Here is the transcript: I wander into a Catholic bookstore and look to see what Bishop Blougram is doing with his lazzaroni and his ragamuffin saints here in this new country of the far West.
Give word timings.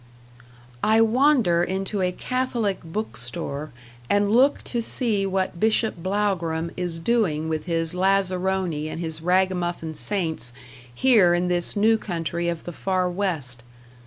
I 0.81 0.99
wander 1.01 1.63
into 1.63 2.01
a 2.01 2.11
Catholic 2.11 2.81
bookstore 2.83 3.69
and 4.09 4.31
look 4.31 4.63
to 4.63 4.81
see 4.81 5.27
what 5.27 5.59
Bishop 5.59 6.01
Blougram 6.01 6.71
is 6.75 6.99
doing 6.99 7.47
with 7.47 7.65
his 7.67 7.93
lazzaroni 7.93 8.89
and 8.89 8.99
his 8.99 9.21
ragamuffin 9.21 9.93
saints 9.93 10.53
here 10.91 11.35
in 11.35 11.49
this 11.49 11.75
new 11.75 11.99
country 11.99 12.49
of 12.49 12.63
the 12.63 12.73
far 12.73 13.11
West. 13.11 13.61